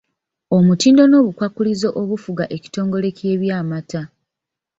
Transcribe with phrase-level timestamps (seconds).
[0.57, 4.01] Omutindo n’obukwakkulizo obufuga ekitongole ky’eby’amata.